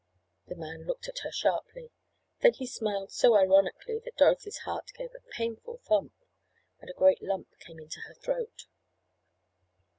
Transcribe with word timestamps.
The 0.47 0.55
man 0.55 0.87
looked 0.87 1.07
at 1.09 1.19
her 1.19 1.31
sharply. 1.31 1.91
Then 2.39 2.53
he 2.53 2.65
smiled 2.65 3.11
so 3.11 3.35
ironically 3.37 3.99
that 4.03 4.17
Dorothy's 4.17 4.57
heart 4.65 4.89
gave 4.95 5.11
a 5.13 5.21
painful 5.29 5.77
thump, 5.85 6.13
and 6.79 6.89
a 6.89 6.93
great 6.93 7.21
lump 7.21 7.49
came 7.59 7.77
into 7.79 7.99
her 8.07 8.15
throat. 8.15 8.65